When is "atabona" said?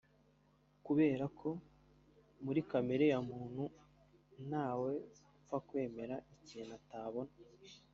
6.81-7.33